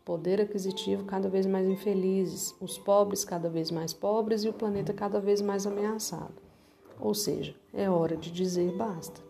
Poder 0.03 0.41
aquisitivo 0.41 1.05
cada 1.05 1.29
vez 1.29 1.45
mais 1.45 1.67
infelizes, 1.67 2.55
os 2.59 2.77
pobres 2.77 3.23
cada 3.23 3.49
vez 3.49 3.69
mais 3.69 3.93
pobres 3.93 4.43
e 4.43 4.49
o 4.49 4.53
planeta 4.53 4.93
cada 4.93 5.19
vez 5.19 5.41
mais 5.41 5.67
ameaçado. 5.67 6.41
Ou 6.99 7.13
seja, 7.13 7.55
é 7.73 7.89
hora 7.89 8.17
de 8.17 8.31
dizer 8.31 8.75
basta. 8.75 9.21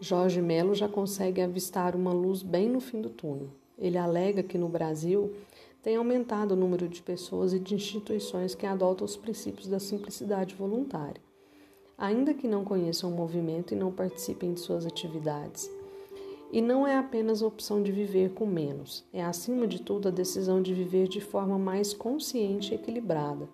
Jorge 0.00 0.40
Melo 0.40 0.74
já 0.74 0.88
consegue 0.88 1.40
avistar 1.40 1.94
uma 1.94 2.12
luz 2.12 2.42
bem 2.42 2.68
no 2.68 2.80
fim 2.80 3.00
do 3.00 3.10
túnel. 3.10 3.50
Ele 3.78 3.96
alega 3.96 4.42
que 4.42 4.58
no 4.58 4.68
Brasil 4.68 5.32
tem 5.88 5.96
aumentado 5.96 6.52
o 6.52 6.56
número 6.56 6.86
de 6.86 7.00
pessoas 7.00 7.54
e 7.54 7.58
de 7.58 7.74
instituições 7.74 8.54
que 8.54 8.66
adotam 8.66 9.06
os 9.06 9.16
princípios 9.16 9.66
da 9.66 9.80
simplicidade 9.80 10.54
voluntária, 10.54 11.22
ainda 11.96 12.34
que 12.34 12.46
não 12.46 12.62
conheçam 12.62 13.10
o 13.10 13.16
movimento 13.16 13.72
e 13.72 13.74
não 13.74 13.90
participem 13.90 14.52
de 14.52 14.60
suas 14.60 14.84
atividades. 14.84 15.70
E 16.52 16.60
não 16.60 16.86
é 16.86 16.94
apenas 16.94 17.42
a 17.42 17.46
opção 17.46 17.82
de 17.82 17.90
viver 17.90 18.34
com 18.34 18.44
menos, 18.44 19.02
é 19.14 19.24
acima 19.24 19.66
de 19.66 19.80
tudo 19.80 20.08
a 20.08 20.10
decisão 20.10 20.60
de 20.60 20.74
viver 20.74 21.08
de 21.08 21.22
forma 21.22 21.58
mais 21.58 21.94
consciente 21.94 22.72
e 22.72 22.74
equilibrada, 22.74 23.48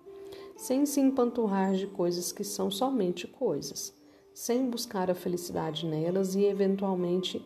sem 0.57 0.85
se 0.85 0.99
empanturrar 0.99 1.73
de 1.73 1.87
coisas 1.87 2.33
que 2.33 2.43
são 2.43 2.69
somente 2.69 3.27
coisas, 3.27 3.95
sem 4.33 4.69
buscar 4.69 5.09
a 5.09 5.15
felicidade 5.15 5.85
nelas 5.85 6.35
e, 6.35 6.43
eventualmente, 6.43 7.41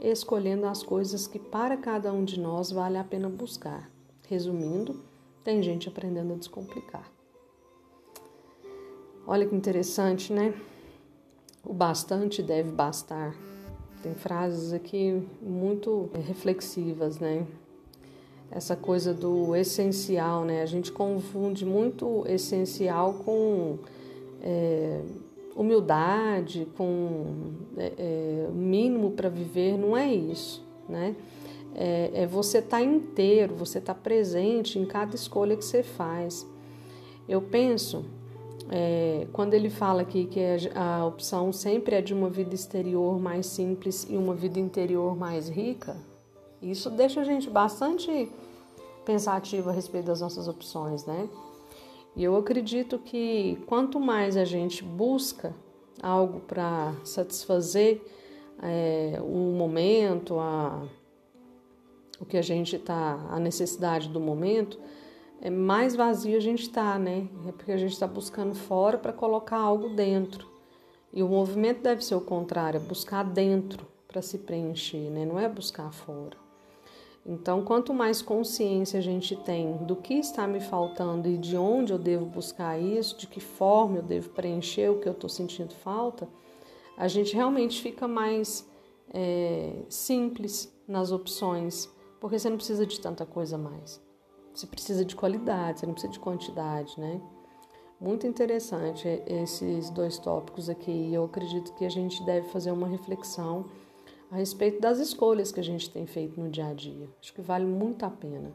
escolhendo 0.00 0.66
as 0.66 0.82
coisas 0.82 1.28
que 1.28 1.38
para 1.38 1.76
cada 1.76 2.12
um 2.12 2.24
de 2.24 2.40
nós 2.40 2.72
vale 2.72 2.98
a 2.98 3.04
pena 3.04 3.28
buscar 3.28 3.91
Resumindo, 4.32 4.98
tem 5.44 5.62
gente 5.62 5.90
aprendendo 5.90 6.32
a 6.32 6.36
descomplicar. 6.36 7.06
Olha 9.26 9.44
que 9.44 9.54
interessante, 9.54 10.32
né? 10.32 10.54
O 11.62 11.74
bastante 11.74 12.42
deve 12.42 12.70
bastar. 12.70 13.36
Tem 14.02 14.14
frases 14.14 14.72
aqui 14.72 15.22
muito 15.42 16.08
reflexivas, 16.26 17.18
né? 17.18 17.46
Essa 18.50 18.74
coisa 18.74 19.12
do 19.12 19.54
essencial, 19.54 20.46
né? 20.46 20.62
A 20.62 20.66
gente 20.66 20.90
confunde 20.90 21.66
muito 21.66 22.24
essencial 22.26 23.12
com 23.26 23.80
é, 24.40 25.02
humildade, 25.54 26.66
com 26.78 27.52
é, 27.76 27.92
é, 27.98 28.48
mínimo 28.50 29.10
para 29.10 29.28
viver. 29.28 29.76
Não 29.76 29.94
é 29.94 30.10
isso, 30.10 30.64
né? 30.88 31.14
É, 31.74 32.10
é 32.14 32.26
você 32.26 32.58
estar 32.58 32.78
tá 32.78 32.82
inteiro, 32.82 33.54
você 33.54 33.78
estar 33.78 33.94
tá 33.94 34.00
presente 34.00 34.78
em 34.78 34.84
cada 34.84 35.14
escolha 35.14 35.56
que 35.56 35.64
você 35.64 35.82
faz. 35.82 36.46
Eu 37.28 37.40
penso, 37.40 38.04
é, 38.70 39.26
quando 39.32 39.54
ele 39.54 39.70
fala 39.70 40.02
aqui 40.02 40.26
que 40.26 40.40
a 40.74 41.04
opção 41.04 41.52
sempre 41.52 41.96
é 41.96 42.02
de 42.02 42.12
uma 42.12 42.28
vida 42.28 42.54
exterior 42.54 43.20
mais 43.20 43.46
simples 43.46 44.06
e 44.08 44.16
uma 44.16 44.34
vida 44.34 44.58
interior 44.58 45.16
mais 45.16 45.48
rica, 45.48 45.96
isso 46.60 46.90
deixa 46.90 47.20
a 47.20 47.24
gente 47.24 47.50
bastante 47.50 48.30
pensativa 49.04 49.70
a 49.70 49.72
respeito 49.72 50.06
das 50.06 50.20
nossas 50.20 50.46
opções, 50.46 51.04
né? 51.04 51.28
E 52.14 52.22
eu 52.22 52.36
acredito 52.36 52.98
que 52.98 53.58
quanto 53.66 53.98
mais 53.98 54.36
a 54.36 54.44
gente 54.44 54.84
busca 54.84 55.54
algo 56.02 56.40
para 56.40 56.94
satisfazer 57.04 58.02
é, 58.62 59.18
o 59.22 59.54
momento, 59.56 60.38
a, 60.38 60.82
o 62.22 62.24
que 62.24 62.36
a 62.36 62.42
gente 62.42 62.76
está, 62.76 63.18
a 63.28 63.40
necessidade 63.40 64.08
do 64.08 64.20
momento, 64.20 64.78
é 65.40 65.50
mais 65.50 65.96
vazio 65.96 66.36
a 66.36 66.40
gente 66.40 66.62
está, 66.62 66.96
né? 66.96 67.28
É 67.48 67.50
porque 67.50 67.72
a 67.72 67.76
gente 67.76 67.90
está 67.92 68.06
buscando 68.06 68.54
fora 68.54 68.96
para 68.96 69.12
colocar 69.12 69.58
algo 69.58 69.88
dentro. 69.88 70.48
E 71.12 71.20
o 71.20 71.28
movimento 71.28 71.82
deve 71.82 72.04
ser 72.04 72.14
o 72.14 72.20
contrário, 72.20 72.78
é 72.78 72.80
buscar 72.80 73.24
dentro 73.24 73.84
para 74.06 74.22
se 74.22 74.38
preencher, 74.38 75.10
né? 75.10 75.26
Não 75.26 75.36
é 75.36 75.48
buscar 75.48 75.92
fora. 75.92 76.40
Então, 77.26 77.64
quanto 77.64 77.92
mais 77.92 78.22
consciência 78.22 79.00
a 79.00 79.02
gente 79.02 79.34
tem 79.34 79.78
do 79.78 79.96
que 79.96 80.14
está 80.14 80.46
me 80.46 80.60
faltando 80.60 81.28
e 81.28 81.36
de 81.36 81.56
onde 81.56 81.92
eu 81.92 81.98
devo 81.98 82.24
buscar 82.24 82.80
isso, 82.80 83.18
de 83.18 83.26
que 83.26 83.40
forma 83.40 83.96
eu 83.96 84.02
devo 84.02 84.30
preencher 84.30 84.90
o 84.90 85.00
que 85.00 85.08
eu 85.08 85.12
estou 85.12 85.28
sentindo 85.28 85.74
falta, 85.74 86.28
a 86.96 87.08
gente 87.08 87.34
realmente 87.34 87.82
fica 87.82 88.06
mais 88.06 88.68
é, 89.12 89.72
simples 89.88 90.72
nas 90.86 91.10
opções 91.10 91.90
porque 92.22 92.38
você 92.38 92.48
não 92.48 92.56
precisa 92.56 92.86
de 92.86 93.00
tanta 93.00 93.26
coisa 93.26 93.58
mais. 93.58 94.00
Você 94.54 94.64
precisa 94.64 95.04
de 95.04 95.16
qualidade, 95.16 95.80
você 95.80 95.86
não 95.86 95.92
precisa 95.92 96.12
de 96.12 96.20
quantidade, 96.20 96.94
né? 96.96 97.20
Muito 98.00 98.28
interessante 98.28 99.08
esses 99.26 99.90
dois 99.90 100.18
tópicos 100.18 100.68
aqui. 100.68 101.12
Eu 101.12 101.24
acredito 101.24 101.74
que 101.74 101.84
a 101.84 101.88
gente 101.88 102.24
deve 102.24 102.46
fazer 102.50 102.70
uma 102.70 102.86
reflexão 102.86 103.64
a 104.30 104.36
respeito 104.36 104.80
das 104.80 105.00
escolhas 105.00 105.50
que 105.50 105.58
a 105.58 105.64
gente 105.64 105.90
tem 105.90 106.06
feito 106.06 106.40
no 106.40 106.48
dia 106.48 106.68
a 106.68 106.72
dia. 106.72 107.10
Acho 107.20 107.34
que 107.34 107.42
vale 107.42 107.66
muito 107.66 108.04
a 108.04 108.10
pena. 108.10 108.52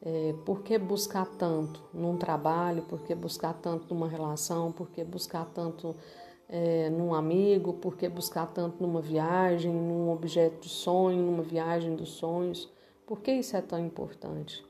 É, 0.00 0.34
por 0.46 0.62
que 0.62 0.78
buscar 0.78 1.26
tanto 1.26 1.84
num 1.92 2.16
trabalho? 2.16 2.84
Por 2.84 3.02
que 3.02 3.14
buscar 3.14 3.52
tanto 3.52 3.92
numa 3.92 4.08
relação? 4.08 4.72
Por 4.72 4.88
que 4.88 5.04
buscar 5.04 5.44
tanto 5.44 5.94
é, 6.48 6.88
num 6.88 7.12
amigo? 7.12 7.74
Por 7.74 7.98
que 7.98 8.08
buscar 8.08 8.46
tanto 8.46 8.82
numa 8.82 9.02
viagem, 9.02 9.70
num 9.70 10.10
objeto 10.10 10.62
de 10.62 10.70
sonho, 10.70 11.22
numa 11.22 11.42
viagem 11.42 11.94
dos 11.94 12.08
sonhos? 12.08 12.72
Por 13.06 13.20
que 13.20 13.32
isso 13.32 13.56
é 13.56 13.60
tão 13.60 13.78
importante? 13.78 14.64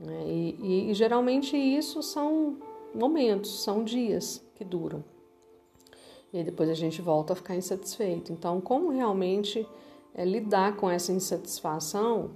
É, 0.00 0.26
e, 0.26 0.56
e, 0.60 0.90
e 0.90 0.94
geralmente 0.94 1.56
isso 1.56 2.02
são 2.02 2.58
momentos, 2.94 3.62
são 3.62 3.84
dias 3.84 4.44
que 4.54 4.64
duram. 4.64 5.04
E 6.32 6.42
depois 6.42 6.70
a 6.70 6.74
gente 6.74 7.02
volta 7.02 7.34
a 7.34 7.36
ficar 7.36 7.54
insatisfeito. 7.54 8.32
Então, 8.32 8.60
como 8.60 8.90
realmente 8.90 9.66
é, 10.14 10.24
lidar 10.24 10.76
com 10.76 10.88
essa 10.88 11.12
insatisfação 11.12 12.30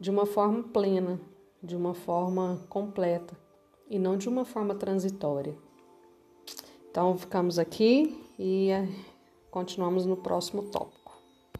de 0.00 0.10
uma 0.10 0.24
forma 0.24 0.62
plena, 0.62 1.20
de 1.62 1.76
uma 1.76 1.94
forma 1.94 2.64
completa 2.68 3.36
e 3.88 3.98
não 3.98 4.16
de 4.16 4.28
uma 4.28 4.44
forma 4.44 4.74
transitória. 4.74 5.56
Então, 6.90 7.16
ficamos 7.16 7.58
aqui 7.58 8.24
e 8.38 8.70
é, 8.70 8.88
continuamos 9.50 10.06
no 10.06 10.16
próximo 10.16 10.62
tópico. 10.70 11.05